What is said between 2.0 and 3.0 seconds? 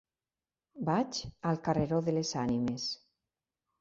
de les Ànimes.